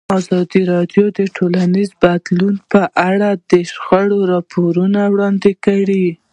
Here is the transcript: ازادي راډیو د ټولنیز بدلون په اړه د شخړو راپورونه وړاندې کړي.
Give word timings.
ازادي 0.19 0.61
راډیو 0.73 1.05
د 1.17 1.19
ټولنیز 1.35 1.89
بدلون 2.03 2.55
په 2.71 2.81
اړه 3.09 3.29
د 3.51 3.53
شخړو 3.71 4.19
راپورونه 4.33 5.01
وړاندې 5.13 5.51
کړي. 5.65 6.05